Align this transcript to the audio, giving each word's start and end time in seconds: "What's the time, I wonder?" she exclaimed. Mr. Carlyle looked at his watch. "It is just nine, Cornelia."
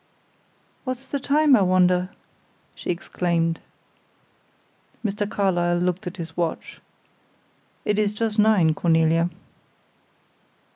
"What's 0.83 1.07
the 1.07 1.19
time, 1.19 1.55
I 1.55 1.61
wonder?" 1.61 2.09
she 2.73 2.89
exclaimed. 2.89 3.59
Mr. 5.05 5.29
Carlyle 5.29 5.77
looked 5.77 6.07
at 6.07 6.17
his 6.17 6.35
watch. 6.35 6.81
"It 7.85 7.99
is 7.99 8.11
just 8.11 8.39
nine, 8.39 8.73
Cornelia." 8.73 9.29